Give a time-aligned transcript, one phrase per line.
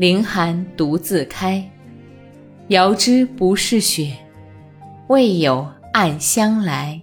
[0.00, 1.62] 凌寒独自开，
[2.68, 4.16] 遥知不是雪，
[5.08, 6.98] 为有暗香来。